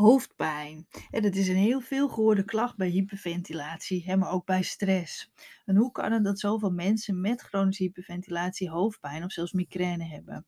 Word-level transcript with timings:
Hoofdpijn. 0.00 0.86
En 1.10 1.22
dat 1.22 1.34
is 1.34 1.48
een 1.48 1.56
heel 1.56 1.80
veel 1.80 2.08
gehoorde 2.08 2.44
klacht 2.44 2.76
bij 2.76 2.88
hyperventilatie, 2.88 4.04
hè, 4.04 4.16
maar 4.16 4.30
ook 4.30 4.46
bij 4.46 4.62
stress. 4.62 5.32
En 5.64 5.76
hoe 5.76 5.92
kan 5.92 6.12
het 6.12 6.24
dat 6.24 6.38
zoveel 6.38 6.70
mensen 6.70 7.20
met 7.20 7.40
chronische 7.40 7.82
hyperventilatie 7.82 8.70
hoofdpijn 8.70 9.24
of 9.24 9.32
zelfs 9.32 9.52
migraine 9.52 10.04
hebben? 10.04 10.46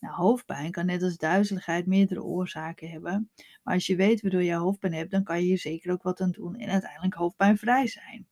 Nou, 0.00 0.14
hoofdpijn 0.14 0.70
kan 0.70 0.86
net 0.86 1.02
als 1.02 1.16
duizeligheid 1.16 1.86
meerdere 1.86 2.22
oorzaken 2.22 2.90
hebben. 2.90 3.30
Maar 3.62 3.74
als 3.74 3.86
je 3.86 3.96
weet 3.96 4.20
waardoor 4.20 4.42
je 4.42 4.54
hoofdpijn 4.54 4.94
hebt, 4.94 5.10
dan 5.10 5.24
kan 5.24 5.38
je 5.38 5.44
hier 5.44 5.58
zeker 5.58 5.92
ook 5.92 6.02
wat 6.02 6.20
aan 6.20 6.30
doen 6.30 6.56
en 6.56 6.68
uiteindelijk 6.70 7.14
hoofdpijnvrij 7.14 7.86
zijn. 7.86 8.26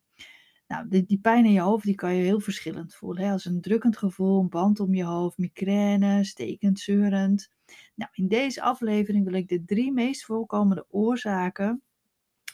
Nou, 0.69 0.89
die, 0.89 1.05
die 1.05 1.21
pijn 1.21 1.45
in 1.45 1.53
je 1.53 1.61
hoofd 1.61 1.85
die 1.85 1.95
kan 1.95 2.15
je 2.15 2.23
heel 2.23 2.41
verschillend 2.41 2.95
voelen. 2.95 3.25
Hè? 3.25 3.33
Als 3.33 3.45
een 3.45 3.61
drukkend 3.61 3.97
gevoel, 3.97 4.41
een 4.41 4.49
band 4.49 4.81
om 4.81 4.95
je 4.95 5.05
hoofd, 5.05 5.39
migraine, 5.39 6.25
stekend, 6.25 6.81
zeurend. 6.81 7.51
Nou, 7.99 8.11
in 8.15 8.29
deze 8.29 8.63
aflevering 8.63 9.25
wil 9.25 9.35
ik 9.35 9.49
de 9.49 9.65
drie 9.65 9.93
meest 9.93 10.25
voorkomende 10.25 10.87
oorzaken 10.89 11.83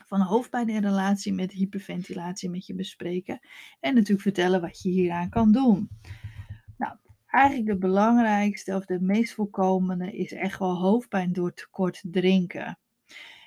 van 0.06 0.20
hoofdpijn 0.20 0.68
in 0.68 0.82
relatie 0.82 1.32
met 1.32 1.52
hyperventilatie 1.52 2.50
met 2.50 2.66
je 2.66 2.74
bespreken. 2.74 3.40
En 3.80 3.94
natuurlijk 3.94 4.22
vertellen 4.22 4.60
wat 4.60 4.82
je 4.82 4.88
hieraan 4.88 5.28
kan 5.28 5.52
doen. 5.52 5.88
Nou, 6.78 6.96
eigenlijk 7.26 7.68
de 7.68 7.78
belangrijkste 7.78 8.74
of 8.74 8.84
de 8.84 9.00
meest 9.00 9.34
voorkomende 9.34 10.16
is 10.16 10.32
echt 10.32 10.58
wel 10.58 10.76
hoofdpijn 10.76 11.32
door 11.32 11.54
tekort 11.54 12.02
drinken. 12.02 12.78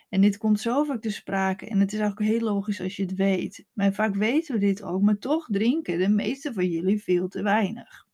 En 0.09 0.21
dit 0.21 0.37
komt 0.37 0.59
zo 0.59 0.83
vaak 0.83 1.01
te 1.01 1.11
sprake 1.11 1.65
en 1.67 1.79
het 1.79 1.93
is 1.93 2.01
ook 2.01 2.19
heel 2.19 2.39
logisch 2.39 2.81
als 2.81 2.95
je 2.95 3.03
het 3.03 3.15
weet. 3.15 3.65
Maar 3.73 3.93
vaak 3.93 4.15
weten 4.15 4.53
we 4.53 4.59
dit 4.59 4.83
ook, 4.83 5.01
maar 5.01 5.17
toch 5.17 5.47
drinken 5.51 5.99
de 5.99 6.09
meeste 6.09 6.53
van 6.53 6.67
jullie 6.67 7.03
veel 7.03 7.27
te 7.27 7.41
weinig. 7.41 8.06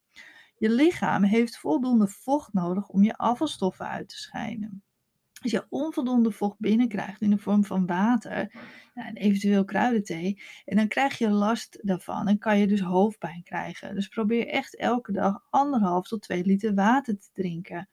Je 0.56 0.70
lichaam 0.70 1.22
heeft 1.22 1.58
voldoende 1.58 2.08
vocht 2.08 2.52
nodig 2.52 2.88
om 2.88 3.02
je 3.02 3.16
afvalstoffen 3.16 3.88
uit 3.88 4.08
te 4.08 4.18
scheiden. 4.18 4.82
Als 5.42 5.52
je 5.52 5.66
onvoldoende 5.68 6.30
vocht 6.30 6.58
binnenkrijgt 6.58 7.20
in 7.20 7.30
de 7.30 7.38
vorm 7.38 7.64
van 7.64 7.86
water 7.86 8.54
en 8.94 9.16
eventueel 9.16 9.64
kruidenthee, 9.64 10.42
en 10.64 10.76
dan 10.76 10.88
krijg 10.88 11.18
je 11.18 11.30
last 11.30 11.78
daarvan 11.82 12.28
en 12.28 12.38
kan 12.38 12.58
je 12.58 12.66
dus 12.66 12.80
hoofdpijn 12.80 13.42
krijgen. 13.42 13.94
Dus 13.94 14.08
probeer 14.08 14.46
echt 14.46 14.76
elke 14.76 15.12
dag 15.12 15.46
anderhalf 15.50 16.08
tot 16.08 16.22
2 16.22 16.44
liter 16.44 16.74
water 16.74 17.18
te 17.18 17.28
drinken. 17.32 17.88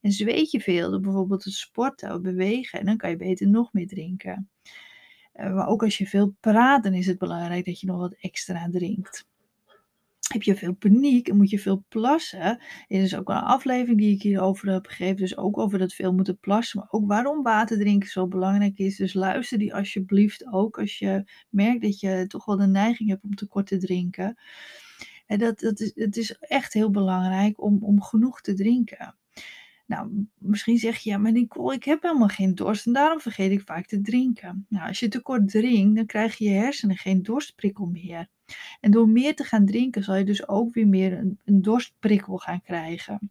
En 0.00 0.12
zweet 0.12 0.50
je 0.50 0.60
veel 0.60 0.90
door 0.90 1.00
bijvoorbeeld 1.00 1.42
te 1.42 1.50
sporten 1.50 2.14
of 2.14 2.20
bewegen, 2.20 2.80
en 2.80 2.86
dan 2.86 2.96
kan 2.96 3.10
je 3.10 3.16
beter 3.16 3.48
nog 3.48 3.72
meer 3.72 3.88
drinken. 3.88 4.50
Eh, 5.32 5.54
maar 5.54 5.66
ook 5.66 5.82
als 5.82 5.98
je 5.98 6.06
veel 6.06 6.34
praat, 6.40 6.82
dan 6.82 6.94
is 6.94 7.06
het 7.06 7.18
belangrijk 7.18 7.64
dat 7.64 7.80
je 7.80 7.86
nog 7.86 7.98
wat 7.98 8.16
extra 8.20 8.68
drinkt 8.70 9.26
heb 10.32 10.42
je 10.42 10.56
veel 10.56 10.74
paniek 10.74 11.28
en 11.28 11.36
moet 11.36 11.50
je 11.50 11.58
veel 11.58 11.84
plassen. 11.88 12.60
Er 12.88 13.02
is 13.02 13.16
ook 13.16 13.28
een 13.28 13.36
aflevering 13.36 13.98
die 13.98 14.14
ik 14.14 14.22
hierover 14.22 14.72
heb 14.72 14.86
gegeven, 14.86 15.16
dus 15.16 15.36
ook 15.36 15.58
over 15.58 15.78
dat 15.78 15.92
veel 15.92 16.12
moeten 16.12 16.38
plassen, 16.38 16.78
maar 16.78 16.88
ook 16.90 17.06
waarom 17.06 17.42
water 17.42 17.78
drinken 17.78 18.08
zo 18.08 18.26
belangrijk 18.26 18.78
is. 18.78 18.96
Dus 18.96 19.14
luister 19.14 19.58
die 19.58 19.74
alsjeblieft 19.74 20.46
ook 20.52 20.78
als 20.78 20.98
je 20.98 21.24
merkt 21.50 21.82
dat 21.82 22.00
je 22.00 22.24
toch 22.26 22.44
wel 22.44 22.56
de 22.56 22.66
neiging 22.66 23.08
hebt 23.08 23.24
om 23.24 23.34
tekort 23.34 23.66
te 23.66 23.78
drinken. 23.78 24.38
En 25.26 25.38
dat, 25.38 25.58
dat 25.58 25.80
is, 25.80 25.92
het 25.94 26.16
is 26.16 26.32
echt 26.38 26.72
heel 26.72 26.90
belangrijk 26.90 27.62
om, 27.62 27.78
om 27.82 28.02
genoeg 28.02 28.40
te 28.40 28.54
drinken. 28.54 29.16
Nou, 29.86 30.26
misschien 30.38 30.78
zeg 30.78 30.98
je, 30.98 31.10
ja, 31.10 31.18
maar 31.18 31.32
Nicole, 31.32 31.74
ik 31.74 31.84
heb 31.84 32.02
helemaal 32.02 32.28
geen 32.28 32.54
dorst 32.54 32.86
en 32.86 32.92
daarom 32.92 33.20
vergeet 33.20 33.50
ik 33.50 33.60
vaak 33.60 33.86
te 33.86 34.00
drinken. 34.00 34.66
Nou, 34.68 34.88
als 34.88 35.00
je 35.00 35.08
tekort 35.08 35.48
drinkt, 35.48 35.96
dan 35.96 36.06
krijg 36.06 36.38
je 36.38 36.44
je 36.44 36.54
hersenen 36.54 36.96
geen 36.96 37.22
dorstprikkel 37.22 37.86
meer. 37.86 38.28
En 38.80 38.90
door 38.90 39.08
meer 39.08 39.34
te 39.34 39.44
gaan 39.44 39.66
drinken, 39.66 40.02
zal 40.02 40.16
je 40.16 40.24
dus 40.24 40.48
ook 40.48 40.74
weer 40.74 40.88
meer 40.88 41.18
een, 41.18 41.38
een 41.44 41.62
dorstprikkel 41.62 42.36
gaan 42.36 42.62
krijgen. 42.62 43.30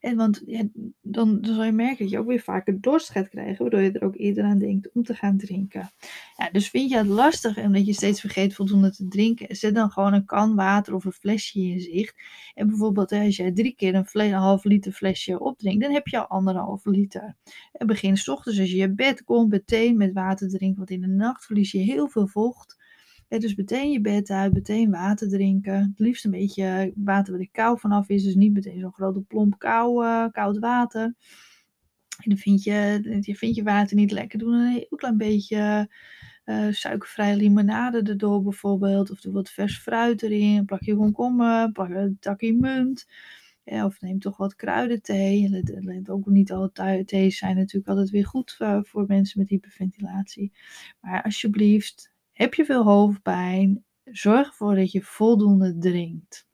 En 0.00 0.16
want 0.16 0.42
ja, 0.46 0.62
dan, 1.02 1.40
dan 1.40 1.54
zal 1.54 1.64
je 1.64 1.72
merken 1.72 1.98
dat 1.98 2.10
je 2.10 2.18
ook 2.18 2.26
weer 2.26 2.40
vaker 2.40 2.80
dorst 2.80 3.10
gaat 3.10 3.28
krijgen, 3.28 3.58
waardoor 3.58 3.80
je 3.80 3.92
er 3.92 4.02
ook 4.02 4.16
eerder 4.16 4.44
aan 4.44 4.58
denkt 4.58 4.92
om 4.92 5.02
te 5.02 5.14
gaan 5.14 5.36
drinken. 5.36 5.90
Ja, 6.36 6.50
dus 6.50 6.70
vind 6.70 6.90
je 6.90 6.96
het 6.96 7.06
lastig 7.06 7.56
en 7.56 7.72
dat 7.72 7.86
je 7.86 7.92
steeds 7.92 8.20
vergeet 8.20 8.54
voldoende 8.54 8.90
te 8.90 9.08
drinken, 9.08 9.56
zet 9.56 9.74
dan 9.74 9.90
gewoon 9.90 10.12
een 10.12 10.24
kan 10.24 10.54
water 10.54 10.94
of 10.94 11.04
een 11.04 11.12
flesje 11.12 11.60
in 11.60 11.80
zicht. 11.80 12.14
En 12.54 12.66
bijvoorbeeld 12.66 13.12
als 13.12 13.36
jij 13.36 13.52
drie 13.52 13.74
keer 13.74 13.94
een, 14.12 14.32
half 14.32 14.64
liter 14.64 14.92
flesje 14.92 15.40
opdrinkt, 15.40 15.82
dan 15.82 15.92
heb 15.92 16.06
je 16.06 16.18
al 16.18 16.26
anderhalve 16.26 16.90
liter. 16.90 17.36
En 17.72 17.86
begin 17.86 18.16
s 18.16 18.28
ochtends 18.28 18.58
als 18.58 18.70
je 18.70 18.76
je 18.76 18.94
bed 18.94 19.24
komt 19.24 19.50
meteen 19.50 19.96
met 19.96 20.12
water 20.12 20.48
drinken, 20.48 20.78
want 20.78 20.90
in 20.90 21.00
de 21.00 21.06
nacht 21.06 21.44
verlies 21.44 21.72
je 21.72 21.78
heel 21.78 22.08
veel 22.08 22.26
vocht 22.26 22.78
dus 23.38 23.54
meteen 23.54 23.90
je 23.90 24.00
bed 24.00 24.30
uit, 24.30 24.52
meteen 24.52 24.90
water 24.90 25.28
drinken. 25.28 25.74
Het 25.74 25.98
liefst 25.98 26.24
een 26.24 26.30
beetje 26.30 26.92
water 26.96 27.32
waar 27.32 27.42
de 27.42 27.48
kou 27.50 27.78
vanaf 27.78 28.08
is. 28.08 28.24
Dus 28.24 28.34
niet 28.34 28.52
meteen 28.52 28.80
zo'n 28.80 28.92
grote 28.92 29.20
plomp 29.20 29.64
uh, 29.64 30.26
koud 30.32 30.58
water. 30.58 31.02
En 32.22 32.30
dan 32.30 32.36
vind 32.36 32.62
je, 32.62 33.20
je, 33.20 33.36
vind 33.36 33.54
je 33.54 33.62
water 33.62 33.96
niet 33.96 34.10
lekker. 34.10 34.38
Doe 34.38 34.52
een 34.52 34.66
heel 34.66 34.96
klein 34.96 35.16
beetje 35.16 35.90
uh, 36.44 36.66
suikervrije 36.70 37.36
limonade 37.36 38.02
erdoor 38.02 38.42
bijvoorbeeld. 38.42 39.10
Of 39.10 39.20
doe 39.20 39.32
wat 39.32 39.50
vers 39.50 39.78
fruit 39.78 40.22
erin. 40.22 40.56
Een 40.56 40.64
plakje 40.64 40.96
komkommer, 40.96 41.70
een 41.72 42.16
takje 42.20 42.54
munt. 42.54 43.06
Ja, 43.64 43.84
of 43.84 44.00
neem 44.00 44.18
toch 44.18 44.36
wat 44.36 44.54
kruidenthee. 44.54 45.64
Ook 46.06 46.26
niet 46.26 46.52
alle 46.52 47.04
thee's 47.04 47.38
zijn 47.38 47.56
natuurlijk 47.56 47.88
altijd 47.88 48.10
weer 48.10 48.26
goed 48.26 48.56
uh, 48.58 48.78
voor 48.82 49.04
mensen 49.06 49.40
met 49.40 49.48
hyperventilatie. 49.48 50.52
Maar 51.00 51.22
alsjeblieft, 51.22 52.12
heb 52.40 52.54
je 52.54 52.64
veel 52.64 52.84
hoofdpijn? 52.84 53.84
Zorg 54.04 54.46
ervoor 54.46 54.74
dat 54.74 54.92
je 54.92 55.02
voldoende 55.02 55.78
drinkt. 55.78 56.48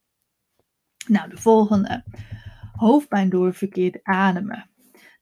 Nou, 1.07 1.31
de 1.31 1.37
volgende. 1.37 2.05
Hoofdpijn 2.73 3.31
door 3.31 3.55
verkeerd 3.55 3.99
ademen. 4.03 4.71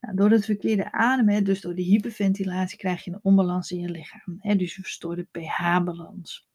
Nou, 0.00 0.16
door 0.16 0.30
het 0.30 0.44
verkeerde 0.44 0.92
ademen, 0.92 1.44
dus 1.44 1.60
door 1.60 1.74
de 1.74 1.82
hyperventilatie, 1.82 2.78
krijg 2.78 3.04
je 3.04 3.10
een 3.10 3.18
onbalans 3.22 3.70
in 3.70 3.80
je 3.80 3.88
lichaam. 3.88 4.36
Hè, 4.38 4.56
dus 4.56 4.74
je 4.74 4.82
verstoort 4.82 5.16
de 5.16 5.40
pH-balans. 5.40 6.48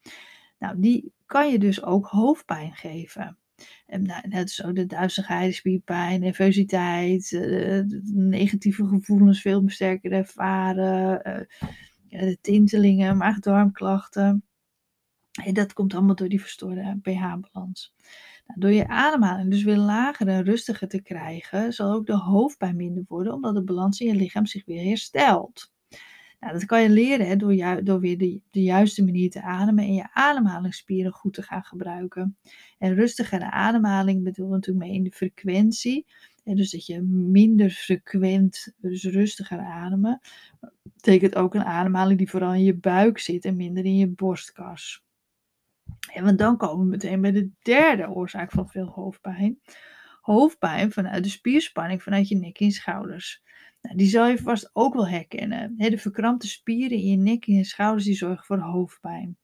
Nou, 0.60 0.80
die 0.80 1.14
kan 1.26 1.52
je 1.52 1.60
dus 1.60 1.84
ook 1.84 2.08
hoofdpijn 2.08 2.74
geven. 2.76 3.38
En 3.86 4.06
nou, 4.06 4.28
net 4.28 4.52
zo 4.52 4.74
de 4.74 4.86
duizigheid, 4.86 5.56
spierpijn, 5.56 6.20
nervositeit, 6.20 7.32
uh, 7.32 7.84
negatieve 8.14 8.88
gevoelens 8.88 9.42
veel 9.42 9.64
sterker 9.66 10.12
ervaren, 10.12 11.22
uh, 11.28 11.70
de 12.10 12.38
tintelingen, 12.42 13.18
maag-darmklachten. 13.18 14.44
En 15.44 15.54
dat 15.54 15.74
komt 15.74 15.94
allemaal 15.94 16.16
door 16.16 16.30
die 16.30 16.42
verstoorde 16.42 17.00
pH-balans. 17.02 17.94
Nou, 18.46 18.60
door 18.60 18.72
je 18.72 18.88
ademhaling 18.88 19.52
dus 19.52 19.64
weer 19.64 19.78
lager 19.78 20.28
en 20.28 20.44
rustiger 20.44 20.88
te 20.88 21.02
krijgen, 21.02 21.74
zal 21.74 21.94
ook 21.94 22.06
de 22.06 22.18
hoofdpijn 22.18 22.76
minder 22.76 23.04
worden, 23.08 23.34
omdat 23.34 23.56
de 23.56 23.64
balans 23.64 24.00
in 24.00 24.08
je 24.08 24.16
lichaam 24.16 24.46
zich 24.46 24.66
weer 24.66 24.84
herstelt. 24.84 25.72
Nou, 26.40 26.54
dat 26.54 26.66
kan 26.66 26.82
je 26.82 26.90
leren 26.90 27.28
hè, 27.28 27.36
door, 27.36 27.84
door 27.84 28.00
weer 28.00 28.18
de, 28.18 28.42
de, 28.52 28.62
juiste 28.62 29.04
manier 29.04 29.30
te 29.30 29.42
ademen 29.42 29.84
en 29.84 29.94
je 29.94 30.10
ademhalingsspieren 30.14 31.12
goed 31.12 31.34
te 31.34 31.42
gaan 31.42 31.64
gebruiken. 31.64 32.38
En 32.78 32.96
rustigere 32.96 33.52
ademhaling 33.52 34.24
bedoel 34.24 34.50
natuurlijk 34.50 34.86
mee 34.86 34.96
in 34.96 35.04
de 35.04 35.12
frequentie. 35.12 36.06
En 36.44 36.56
dus 36.56 36.72
dat 36.72 36.86
je 36.86 37.02
minder 37.02 37.70
frequent, 37.70 38.74
dus 38.78 39.04
rustiger 39.04 39.60
ademen 39.60 40.20
betekent 41.02 41.36
ook 41.36 41.54
een 41.56 41.64
ademhaling 41.64 42.18
die 42.18 42.30
vooral 42.30 42.54
in 42.54 42.64
je 42.64 42.78
buik 42.78 43.20
zit 43.20 43.46
en 43.46 43.56
minder 43.56 43.86
in 43.86 43.96
je 43.96 44.08
borstkas. 44.08 45.04
En 46.14 46.24
want 46.24 46.38
dan 46.38 46.58
komen 46.58 46.86
we 46.86 46.92
meteen 46.92 47.22
bij 47.22 47.32
de 47.32 47.50
derde 47.62 48.10
oorzaak 48.10 48.52
van 48.52 48.70
veel 48.70 48.86
hoofdpijn. 48.86 49.60
Hoofdpijn 50.22 50.92
vanuit 50.92 51.24
de 51.24 51.30
spierspanning 51.30 52.04
vanuit 52.04 52.28
je 52.28 52.36
nek 52.36 52.60
en 52.60 52.72
schouders. 52.72 53.44
Nou, 53.82 53.96
die 53.96 54.08
zal 54.08 54.28
je 54.28 54.38
vast 54.38 54.70
ook 54.74 54.94
wel 54.94 55.08
herkennen. 55.08 55.78
de 55.78 55.98
verkrampte 55.98 56.48
spieren 56.48 56.98
in 56.98 57.10
je 57.10 57.18
nek 57.18 57.48
en 57.48 57.54
je 57.54 57.64
schouders 57.64 58.06
die 58.06 58.16
zorgen 58.16 58.46
voor 58.46 58.60
hoofdpijn. 58.60 59.38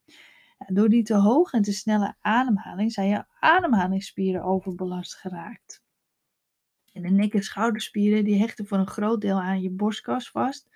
door 0.67 0.89
die 0.89 1.03
te 1.03 1.15
hoge 1.15 1.57
en 1.57 1.63
te 1.63 1.73
snelle 1.73 2.15
ademhaling 2.19 2.91
zijn 2.91 3.07
je 3.07 3.25
ademhalingsspieren 3.39 4.43
overbelast 4.43 5.15
geraakt. 5.15 5.83
En 6.93 7.01
de 7.01 7.09
nek- 7.09 7.33
en 7.33 7.43
schouderspieren 7.43 8.23
die 8.23 8.39
hechten 8.39 8.67
voor 8.67 8.77
een 8.77 8.87
groot 8.87 9.21
deel 9.21 9.41
aan 9.41 9.61
je 9.61 9.71
borstkas 9.71 10.29
vast. 10.29 10.67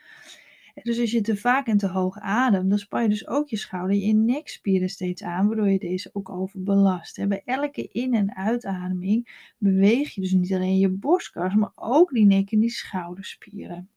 Dus 0.84 1.00
als 1.00 1.12
je 1.12 1.22
te 1.22 1.38
vaak 1.38 1.68
en 1.68 1.78
te 1.78 1.88
hoog 1.88 2.18
ademt, 2.20 2.70
dan 2.70 2.80
span 2.80 3.02
je 3.02 3.10
dus 3.10 3.28
ook 3.28 3.50
je 3.50 3.58
schouder 3.58 3.96
en 3.96 4.08
je 4.08 4.14
nekspieren 4.14 4.90
steeds 4.90 5.24
aan, 5.24 5.48
waardoor 5.48 5.70
je 5.70 5.80
deze 5.80 6.10
ook 6.14 6.30
overbelast. 6.30 7.28
Bij 7.28 7.42
elke 7.46 7.88
in- 7.88 8.14
en 8.14 8.36
uitademing 8.36 9.52
beweeg 9.58 10.16
je 10.16 10.22
dus 10.22 10.32
niet 10.32 10.54
alleen 10.54 10.78
je 10.78 10.90
borstkas, 10.90 11.56
maar 11.56 11.72
ook 11.76 12.12
die 12.12 12.26
nek- 12.26 12.52
en 12.52 12.60
die 12.60 12.70
schouderspieren. 12.70 13.90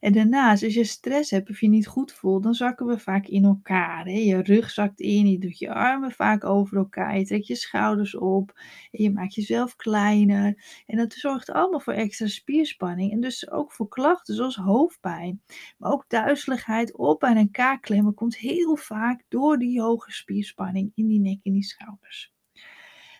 En 0.00 0.12
daarnaast, 0.12 0.62
als 0.62 0.74
je 0.74 0.84
stress 0.84 1.30
hebt 1.30 1.50
of 1.50 1.60
je 1.60 1.68
niet 1.68 1.86
goed 1.86 2.12
voelt, 2.12 2.42
dan 2.42 2.54
zakken 2.54 2.86
we 2.86 2.98
vaak 2.98 3.26
in 3.26 3.44
elkaar. 3.44 4.04
Hè? 4.04 4.18
Je 4.18 4.42
rug 4.42 4.70
zakt 4.70 5.00
in, 5.00 5.30
je 5.30 5.38
doet 5.38 5.58
je 5.58 5.74
armen 5.74 6.12
vaak 6.12 6.44
over 6.44 6.76
elkaar, 6.76 7.18
je 7.18 7.26
trekt 7.26 7.46
je 7.46 7.54
schouders 7.54 8.16
op 8.16 8.52
en 8.90 9.02
je 9.02 9.10
maakt 9.10 9.34
jezelf 9.34 9.76
kleiner. 9.76 10.82
En 10.86 10.96
dat 10.96 11.12
zorgt 11.12 11.50
allemaal 11.50 11.80
voor 11.80 11.92
extra 11.92 12.26
spierspanning 12.26 13.12
en 13.12 13.20
dus 13.20 13.50
ook 13.50 13.72
voor 13.72 13.88
klachten 13.88 14.34
zoals 14.34 14.56
hoofdpijn. 14.56 15.42
Maar 15.78 15.92
ook 15.92 16.04
duizeligheid, 16.08 16.96
op- 16.96 17.22
en 17.22 17.50
kaakklemmen 17.50 18.14
komt 18.14 18.36
heel 18.36 18.76
vaak 18.76 19.22
door 19.28 19.58
die 19.58 19.80
hoge 19.80 20.12
spierspanning 20.12 20.92
in 20.94 21.06
die 21.06 21.20
nek 21.20 21.38
en 21.42 21.52
die 21.52 21.64
schouders. 21.64 22.31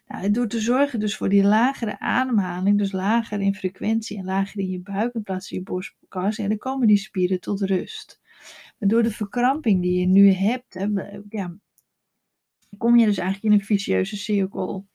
Nou, 0.07 0.31
door 0.31 0.47
te 0.47 0.61
zorgen 0.61 1.01
dus 1.01 1.17
voor 1.17 1.29
die 1.29 1.43
lagere 1.43 1.99
ademhaling, 1.99 2.79
dus 2.79 2.93
lager 2.93 3.41
in 3.41 3.55
frequentie 3.55 4.19
en 4.19 4.25
lager 4.25 4.61
in 4.61 4.69
je 4.69 4.81
buik 4.81 5.15
in 5.15 5.23
plaats 5.23 5.49
van 5.49 5.59
je 5.59 5.63
borstkas, 5.63 6.39
en 6.39 6.49
dan 6.49 6.59
komen 6.59 6.87
die 6.87 6.97
spieren 6.97 7.41
tot 7.41 7.61
rust. 7.61 8.21
Maar 8.79 8.89
door 8.89 9.03
de 9.03 9.11
verkramping 9.11 9.83
die 9.83 10.01
je 10.01 10.07
nu 10.07 10.31
hebt, 10.31 10.75
hè, 10.75 10.87
ja, 11.29 11.57
kom 12.79 12.97
je 12.97 13.07
dus 13.07 13.19
eigenlijk 13.19 13.55
in 13.55 13.61
een 13.61 13.67
vicieuze 13.67 14.17
cirkel. 14.17 14.87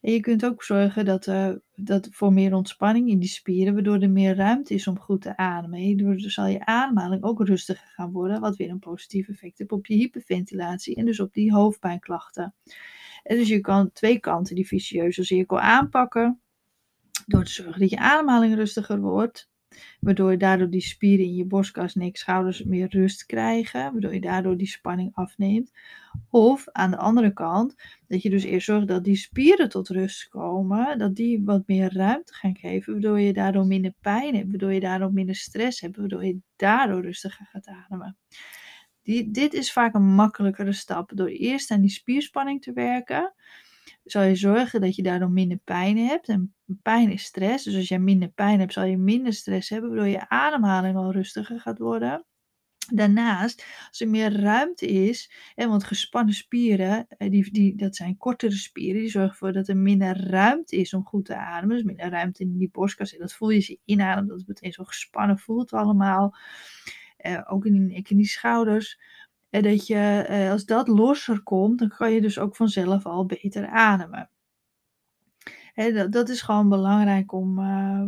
En 0.00 0.12
je 0.12 0.20
kunt 0.20 0.44
ook 0.44 0.62
zorgen 0.62 1.04
dat, 1.04 1.26
uh, 1.26 1.52
dat 1.74 2.08
voor 2.10 2.32
meer 2.32 2.54
ontspanning 2.54 3.08
in 3.08 3.18
die 3.18 3.28
spieren, 3.28 3.74
waardoor 3.74 3.98
er 3.98 4.10
meer 4.10 4.34
ruimte 4.34 4.74
is 4.74 4.86
om 4.86 4.98
goed 4.98 5.20
te 5.20 5.36
ademen. 5.36 5.78
Hierdoor 5.78 6.20
zal 6.20 6.46
je 6.46 6.64
ademhaling 6.64 7.22
ook 7.22 7.46
rustiger 7.46 7.88
gaan 7.94 8.12
worden, 8.12 8.40
wat 8.40 8.56
weer 8.56 8.70
een 8.70 8.78
positief 8.78 9.28
effect 9.28 9.58
heeft 9.58 9.72
op 9.72 9.86
je 9.86 9.94
hyperventilatie 9.94 10.96
en 10.96 11.04
dus 11.04 11.20
op 11.20 11.32
die 11.32 11.52
hoofdpijnklachten. 11.52 12.54
Dus 13.36 13.48
je 13.48 13.60
kan 13.60 13.92
twee 13.92 14.18
kanten 14.18 14.54
die 14.54 14.66
vicieuze 14.66 15.24
cirkel 15.24 15.60
aanpakken. 15.60 16.40
Door 17.26 17.44
te 17.44 17.50
zorgen 17.50 17.80
dat 17.80 17.90
je 17.90 17.98
ademhaling 17.98 18.54
rustiger 18.54 19.00
wordt. 19.00 19.48
Waardoor 20.00 20.30
je 20.30 20.36
daardoor 20.36 20.70
die 20.70 20.80
spieren 20.80 21.26
in 21.26 21.34
je 21.34 21.44
borstkas, 21.44 21.94
nek, 21.94 22.16
schouders 22.16 22.64
meer 22.64 22.88
rust 22.90 23.26
krijgen. 23.26 23.92
Waardoor 23.92 24.14
je 24.14 24.20
daardoor 24.20 24.56
die 24.56 24.66
spanning 24.66 25.10
afneemt. 25.14 25.72
Of 26.30 26.68
aan 26.72 26.90
de 26.90 26.96
andere 26.96 27.32
kant, 27.32 27.74
dat 28.06 28.22
je 28.22 28.30
dus 28.30 28.44
eerst 28.44 28.66
zorgt 28.66 28.88
dat 28.88 29.04
die 29.04 29.16
spieren 29.16 29.68
tot 29.68 29.88
rust 29.88 30.28
komen. 30.28 30.98
Dat 30.98 31.14
die 31.14 31.44
wat 31.44 31.66
meer 31.66 31.92
ruimte 31.94 32.34
gaan 32.34 32.56
geven. 32.56 32.92
Waardoor 32.92 33.20
je 33.20 33.32
daardoor 33.32 33.66
minder 33.66 33.94
pijn 34.00 34.34
hebt. 34.34 34.48
Waardoor 34.48 34.72
je 34.72 34.80
daardoor 34.80 35.12
minder 35.12 35.34
stress 35.34 35.80
hebt. 35.80 35.96
Waardoor 35.96 36.24
je 36.24 36.38
daardoor 36.56 37.02
rustiger 37.02 37.46
gaat 37.46 37.66
ademen. 37.66 38.16
Die, 39.08 39.30
dit 39.30 39.54
is 39.54 39.72
vaak 39.72 39.94
een 39.94 40.14
makkelijkere 40.14 40.72
stap. 40.72 41.10
Door 41.14 41.28
eerst 41.28 41.70
aan 41.70 41.80
die 41.80 41.90
spierspanning 41.90 42.62
te 42.62 42.72
werken, 42.72 43.34
zal 44.04 44.22
je 44.22 44.34
zorgen 44.34 44.80
dat 44.80 44.96
je 44.96 45.02
daardoor 45.02 45.30
minder 45.30 45.58
pijn 45.64 45.98
hebt. 45.98 46.28
En 46.28 46.54
pijn 46.82 47.10
is 47.12 47.22
stress. 47.22 47.64
Dus 47.64 47.74
als 47.74 47.88
jij 47.88 47.98
minder 47.98 48.28
pijn 48.28 48.58
hebt, 48.58 48.72
zal 48.72 48.84
je 48.84 48.96
minder 48.96 49.32
stress 49.32 49.68
hebben, 49.68 49.90
waardoor 49.90 50.08
je 50.08 50.28
ademhaling 50.28 50.96
al 50.96 51.12
rustiger 51.12 51.60
gaat 51.60 51.78
worden. 51.78 52.24
Daarnaast, 52.92 53.64
als 53.88 54.00
er 54.00 54.08
meer 54.08 54.40
ruimte 54.40 54.86
is, 54.86 55.32
want 55.54 55.84
gespannen 55.84 56.34
spieren, 56.34 57.06
die, 57.18 57.52
die, 57.52 57.76
dat 57.76 57.96
zijn 57.96 58.16
kortere 58.16 58.56
spieren, 58.56 59.00
die 59.00 59.10
zorgen 59.10 59.30
ervoor 59.30 59.52
dat 59.52 59.68
er 59.68 59.76
minder 59.76 60.30
ruimte 60.30 60.76
is 60.76 60.94
om 60.94 61.04
goed 61.04 61.24
te 61.24 61.36
ademen. 61.36 61.76
Dus 61.76 61.84
minder 61.84 62.10
ruimte 62.10 62.42
in 62.42 62.58
die 62.58 62.70
borstkas. 62.72 63.12
En 63.12 63.20
dat 63.20 63.32
voel 63.32 63.50
je 63.50 63.56
als 63.56 63.66
je 63.66 63.80
inademt, 63.84 64.28
dat 64.28 64.38
het 64.38 64.48
meteen 64.48 64.72
zo 64.72 64.84
gespannen 64.84 65.38
voelt 65.38 65.72
allemaal. 65.72 66.36
Uh, 67.26 67.40
ook 67.46 67.64
in 67.66 68.04
die 68.06 68.26
schouders. 68.26 69.00
En 69.50 69.62
dat 69.62 69.86
je, 69.86 70.26
uh, 70.30 70.50
als 70.50 70.64
dat 70.64 70.88
losser 70.88 71.42
komt, 71.42 71.78
dan 71.78 71.88
kan 71.88 72.12
je 72.12 72.20
dus 72.20 72.38
ook 72.38 72.56
vanzelf 72.56 73.06
al 73.06 73.26
beter 73.26 73.66
ademen. 73.66 74.30
Dat, 75.74 76.12
dat, 76.12 76.28
is 76.28 76.42
gewoon 76.42 76.68
belangrijk 76.68 77.32
om, 77.32 77.56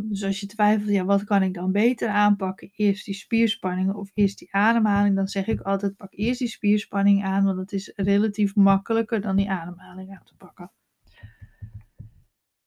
dus 0.09 0.25
als 0.25 0.41
je 0.41 0.47
twijfelt, 0.47 0.91
ja, 0.91 1.05
wat 1.05 1.25
kan 1.25 1.43
ik 1.43 1.55
dan 1.55 1.73
beter 1.73 2.09
aanpakken? 2.09 2.71
Eerst 2.73 3.05
die 3.05 3.15
spierspanning 3.15 3.95
of 3.95 4.11
eerst 4.15 4.39
die 4.39 4.55
ademhaling? 4.55 5.17
Dan 5.17 5.29
zeg 5.29 5.47
ik 5.47 5.61
altijd, 5.61 5.97
pak 5.97 6.13
eerst 6.13 6.39
die 6.39 6.49
spierspanning 6.49 7.25
aan, 7.25 7.45
want 7.45 7.59
het 7.59 7.73
is 7.73 7.93
relatief 7.97 8.55
makkelijker 8.55 9.21
dan 9.21 9.37
die 9.37 9.51
ademhaling 9.51 10.11
aan 10.11 10.25
te 10.25 10.35
pakken. 10.37 10.73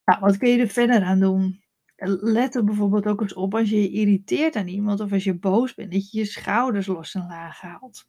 Nou, 0.06 0.20
wat 0.20 0.38
kun 0.38 0.50
je 0.50 0.58
er 0.58 0.68
verder 0.68 1.04
aan 1.04 1.20
doen? 1.20 1.63
Let 2.06 2.56
er 2.56 2.64
bijvoorbeeld 2.64 3.06
ook 3.06 3.22
eens 3.22 3.34
op 3.34 3.56
als 3.56 3.70
je 3.70 3.82
je 3.82 3.90
irriteert 3.90 4.56
aan 4.56 4.68
iemand 4.68 5.00
of 5.00 5.12
als 5.12 5.24
je 5.24 5.40
boos 5.40 5.74
bent, 5.74 5.92
dat 5.92 6.12
je 6.12 6.18
je 6.18 6.26
schouders 6.26 6.88
los 6.88 7.14
en 7.14 7.28
laag 7.28 7.62
haalt. 7.62 8.08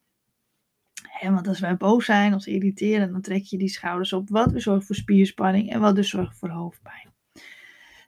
want 1.21 1.49
als 1.49 1.61
wij 1.61 1.77
boos 1.77 2.05
zijn 2.05 2.35
of 2.35 2.47
irriteren, 2.47 3.13
dan 3.13 3.21
trek 3.21 3.43
je 3.43 3.59
die 3.59 3.69
schouders 3.69 4.13
op, 4.13 4.29
wat 4.29 4.51
dus 4.51 4.63
zorgt 4.63 4.87
voor 4.87 4.97
spierspanning 4.97 5.71
en 5.71 5.81
wat 5.81 5.95
dus 5.95 6.09
zorgt 6.09 6.39
voor 6.39 6.49
hoofdpijn. 6.49 7.13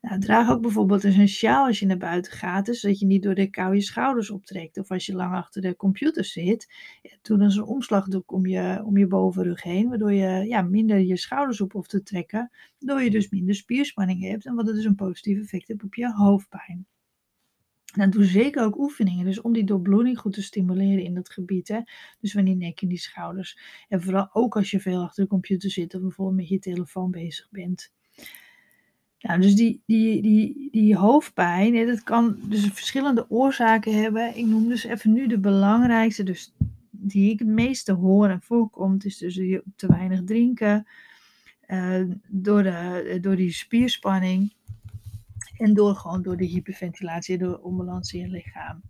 Nou, 0.00 0.20
draag 0.20 0.50
ook 0.50 0.60
bijvoorbeeld 0.62 1.04
eens 1.04 1.16
een 1.16 1.28
sjaal 1.28 1.66
als 1.66 1.78
je 1.78 1.86
naar 1.86 1.96
buiten 1.96 2.32
gaat, 2.32 2.66
dus 2.66 2.80
zodat 2.80 2.98
je 2.98 3.06
niet 3.06 3.22
door 3.22 3.34
de 3.34 3.50
kou 3.50 3.74
je 3.74 3.80
schouders 3.80 4.30
optrekt. 4.30 4.78
Of 4.78 4.90
als 4.90 5.06
je 5.06 5.14
lang 5.14 5.34
achter 5.34 5.62
de 5.62 5.76
computer 5.76 6.24
zit, 6.24 6.72
doe 7.22 7.38
dan 7.38 7.50
zo'n 7.50 7.66
omslagdoek 7.66 8.32
om 8.32 8.46
je, 8.46 8.82
om 8.84 8.96
je 8.96 9.06
bovenrug 9.06 9.62
heen, 9.62 9.88
waardoor 9.88 10.12
je 10.12 10.48
ja, 10.48 10.62
minder 10.62 10.98
je 10.98 11.16
schouders 11.16 11.60
op 11.60 11.72
hoeft 11.72 11.90
te 11.90 12.02
trekken, 12.02 12.50
waardoor 12.78 13.04
je 13.04 13.10
dus 13.10 13.30
minder 13.30 13.54
spierspanning 13.54 14.22
hebt 14.22 14.46
en 14.46 14.54
wat 14.54 14.66
dus 14.66 14.84
een 14.84 14.94
positief 14.94 15.38
effect 15.38 15.68
heeft 15.68 15.84
op 15.84 15.94
je 15.94 16.12
hoofdpijn. 16.12 16.86
En 17.96 18.10
doe 18.10 18.24
zeker 18.24 18.64
ook 18.64 18.78
oefeningen, 18.78 19.24
dus 19.24 19.40
om 19.40 19.52
die 19.52 19.64
doorbloeding 19.64 20.18
goed 20.18 20.32
te 20.32 20.42
stimuleren 20.42 21.04
in 21.04 21.14
dat 21.14 21.30
gebied. 21.30 21.68
Hè? 21.68 21.80
Dus 22.20 22.32
van 22.32 22.44
die 22.44 22.56
nek 22.56 22.82
en 22.82 22.88
die 22.88 22.98
schouders. 22.98 23.58
En 23.88 24.02
vooral 24.02 24.28
ook 24.32 24.56
als 24.56 24.70
je 24.70 24.80
veel 24.80 25.02
achter 25.02 25.22
de 25.22 25.30
computer 25.30 25.70
zit 25.70 25.94
of 25.94 26.00
bijvoorbeeld 26.00 26.36
met 26.36 26.48
je 26.48 26.58
telefoon 26.58 27.10
bezig 27.10 27.50
bent. 27.50 27.92
Nou, 29.20 29.40
dus 29.40 29.54
die, 29.54 29.82
die, 29.86 30.22
die, 30.22 30.68
die 30.70 30.96
hoofdpijn, 30.96 31.86
dat 31.86 32.02
kan 32.02 32.38
dus 32.42 32.66
verschillende 32.66 33.30
oorzaken 33.30 34.02
hebben. 34.02 34.36
Ik 34.36 34.46
noem 34.46 34.68
dus 34.68 34.84
even 34.84 35.12
nu 35.12 35.26
de 35.26 35.38
belangrijkste, 35.38 36.22
dus 36.22 36.54
die 36.90 37.32
ik 37.32 37.38
het 37.38 37.48
meeste 37.48 37.92
hoor 37.92 38.28
en 38.28 38.42
voorkomt, 38.42 39.04
is 39.04 39.18
dus 39.18 39.34
te 39.76 39.86
weinig 39.86 40.24
drinken, 40.24 40.86
uh, 41.66 42.02
door, 42.28 42.62
de, 42.62 43.18
door 43.20 43.36
die 43.36 43.52
spierspanning 43.52 44.52
en 45.58 45.74
door 45.74 45.94
gewoon 45.94 46.22
door 46.22 46.36
de 46.36 46.44
hyperventilatie, 46.44 47.38
door 47.38 47.58
onbalans 47.58 48.12
in 48.12 48.20
je 48.20 48.28
lichaam. 48.28 48.82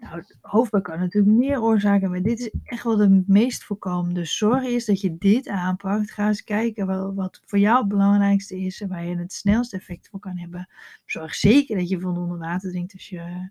Nou, 0.00 0.24
hoofdpijn 0.40 0.82
kan 0.82 0.98
natuurlijk 0.98 1.36
meer 1.36 1.60
oorzaken, 1.62 2.10
maar 2.10 2.22
dit 2.22 2.40
is 2.40 2.50
echt 2.64 2.84
wel 2.84 2.96
de 2.96 3.22
meest 3.26 3.64
voorkomende. 3.64 4.24
Zorg 4.24 4.64
is 4.64 4.84
dat 4.84 5.00
je 5.00 5.18
dit 5.18 5.48
aanpakt. 5.48 6.10
Ga 6.10 6.26
eens 6.26 6.44
kijken 6.44 7.14
wat, 7.14 7.40
voor 7.44 7.58
jou 7.58 7.78
het 7.78 7.88
belangrijkste 7.88 8.60
is 8.60 8.80
en 8.80 8.88
waar 8.88 9.04
je 9.04 9.16
het 9.16 9.32
snelste 9.32 9.76
effect 9.76 10.08
voor 10.08 10.20
kan 10.20 10.38
hebben. 10.38 10.68
Zorg 11.04 11.34
zeker 11.34 11.76
dat 11.76 11.88
je 11.88 12.00
voldoende 12.00 12.36
water 12.36 12.70
drinkt 12.70 12.92
als 12.92 13.08
je, 13.08 13.50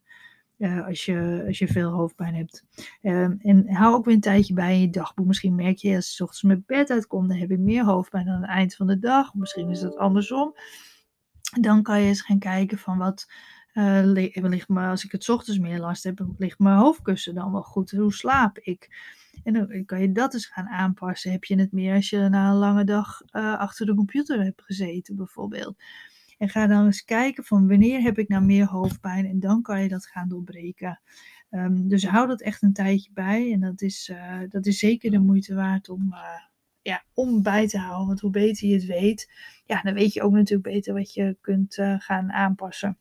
uh, 0.57 0.85
als 0.87 1.05
je, 1.05 1.43
als 1.47 1.59
je 1.59 1.67
veel 1.67 1.91
hoofdpijn 1.91 2.35
hebt. 2.35 2.65
Um, 3.01 3.39
en 3.41 3.73
hou 3.73 3.95
ook 3.95 4.05
weer 4.05 4.15
een 4.15 4.21
tijdje 4.21 4.53
bij 4.53 4.73
in 4.73 4.81
je 4.81 4.89
dagboek. 4.89 5.27
Misschien 5.27 5.55
merk 5.55 5.77
je 5.77 5.95
als 5.95 6.17
je 6.17 6.23
ochtends 6.23 6.43
met 6.43 6.65
bed 6.65 6.89
uitkomt, 6.89 7.29
dan 7.29 7.37
heb 7.37 7.49
je 7.49 7.57
meer 7.57 7.83
hoofdpijn 7.83 8.29
aan 8.29 8.41
het 8.41 8.49
eind 8.49 8.75
van 8.75 8.87
de 8.87 8.99
dag. 8.99 9.33
Misschien 9.33 9.69
is 9.69 9.79
dat 9.79 9.97
andersom. 9.97 10.55
Dan 11.61 11.83
kan 11.83 12.01
je 12.01 12.07
eens 12.07 12.21
gaan 12.21 12.39
kijken 12.39 12.77
van 12.77 12.97
wat 12.97 13.27
uh, 13.73 13.99
ligt 14.03 14.69
me, 14.69 14.87
als 14.87 15.05
ik 15.05 15.11
het 15.11 15.29
ochtends 15.29 15.59
meer 15.59 15.79
last 15.79 16.03
heb, 16.03 16.25
ligt 16.37 16.59
mijn 16.59 16.77
hoofdkussen 16.77 17.35
dan 17.35 17.51
wel 17.51 17.63
goed? 17.63 17.91
Hoe 17.91 18.13
slaap 18.13 18.57
ik? 18.57 19.07
En 19.43 19.53
dan 19.53 19.85
kan 19.85 20.01
je 20.01 20.11
dat 20.11 20.33
eens 20.33 20.45
gaan 20.45 20.67
aanpassen. 20.67 21.31
Heb 21.31 21.43
je 21.43 21.59
het 21.59 21.71
meer 21.71 21.95
als 21.95 22.09
je 22.09 22.29
na 22.29 22.49
een 22.49 22.55
lange 22.55 22.83
dag 22.83 23.21
achter 23.31 23.85
de 23.85 23.95
computer 23.95 24.43
hebt 24.43 24.61
gezeten, 24.61 25.15
bijvoorbeeld? 25.15 25.83
En 26.37 26.49
ga 26.49 26.67
dan 26.67 26.85
eens 26.85 27.03
kijken 27.03 27.43
van 27.43 27.67
wanneer 27.67 28.01
heb 28.01 28.17
ik 28.17 28.27
nou 28.27 28.43
meer 28.43 28.65
hoofdpijn 28.65 29.25
en 29.25 29.39
dan 29.39 29.61
kan 29.61 29.81
je 29.81 29.87
dat 29.87 30.05
gaan 30.05 30.29
doorbreken. 30.29 31.01
Um, 31.51 31.87
dus 31.87 32.05
hou 32.05 32.27
dat 32.27 32.41
echt 32.41 32.61
een 32.61 32.73
tijdje 32.73 33.09
bij 33.13 33.51
en 33.51 33.59
dat 33.59 33.81
is, 33.81 34.11
dat 34.49 34.65
is 34.65 34.79
zeker 34.79 35.11
de 35.11 35.19
moeite 35.19 35.55
waard 35.55 35.89
om, 35.89 36.13
ja, 36.81 37.03
om 37.13 37.43
bij 37.43 37.67
te 37.67 37.77
houden. 37.77 38.07
Want 38.07 38.19
hoe 38.19 38.31
beter 38.31 38.67
je 38.67 38.73
het 38.73 38.85
weet, 38.85 39.31
ja, 39.65 39.81
dan 39.81 39.93
weet 39.93 40.13
je 40.13 40.21
ook 40.21 40.33
natuurlijk 40.33 40.73
beter 40.73 40.93
wat 40.93 41.13
je 41.13 41.37
kunt 41.41 41.73
gaan 41.97 42.31
aanpassen. 42.31 42.97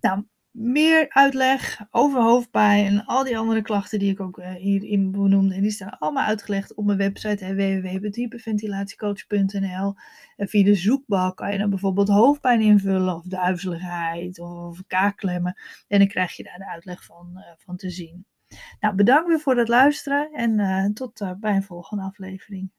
Nou, 0.00 0.24
meer 0.50 1.06
uitleg 1.08 1.80
over 1.90 2.22
hoofdpijn 2.22 2.86
en 2.86 3.04
al 3.04 3.24
die 3.24 3.38
andere 3.38 3.62
klachten 3.62 3.98
die 3.98 4.10
ik 4.10 4.20
ook 4.20 4.38
uh, 4.38 4.52
hierin 4.52 5.10
benoemde. 5.10 5.54
En 5.54 5.62
die 5.62 5.70
staan 5.70 5.98
allemaal 5.98 6.26
uitgelegd 6.26 6.74
op 6.74 6.84
mijn 6.84 6.98
website 6.98 7.54
www.hyperventilatiecoach.nl. 7.54 9.94
En 10.36 10.48
via 10.48 10.64
de 10.64 10.74
zoekbalk 10.74 11.36
kan 11.36 11.52
je 11.52 11.58
dan 11.58 11.70
bijvoorbeeld 11.70 12.08
hoofdpijn 12.08 12.60
invullen 12.60 13.14
of 13.14 13.24
duizeligheid 13.24 14.38
of 14.38 14.82
kaakklemmen. 14.86 15.60
En 15.88 15.98
dan 15.98 16.08
krijg 16.08 16.36
je 16.36 16.42
daar 16.42 16.58
de 16.58 16.70
uitleg 16.70 17.04
van, 17.04 17.30
uh, 17.34 17.42
van 17.56 17.76
te 17.76 17.90
zien. 17.90 18.26
Nou, 18.80 18.94
bedankt 18.94 19.28
weer 19.28 19.40
voor 19.40 19.56
het 19.56 19.68
luisteren 19.68 20.32
en 20.32 20.58
uh, 20.58 20.84
tot 20.84 21.34
bij 21.40 21.54
een 21.54 21.62
volgende 21.62 22.02
aflevering. 22.02 22.70